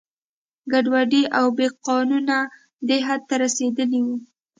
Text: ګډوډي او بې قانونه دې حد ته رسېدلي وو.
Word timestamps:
ګډوډي 0.71 1.23
او 1.37 1.45
بې 1.57 1.67
قانونه 1.87 2.37
دې 2.87 2.97
حد 3.07 3.21
ته 3.29 3.35
رسېدلي 3.43 3.99
وو. 4.05 4.15